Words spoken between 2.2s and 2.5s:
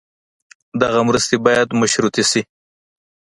شي.